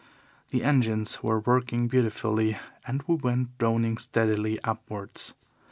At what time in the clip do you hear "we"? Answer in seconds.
3.05-3.13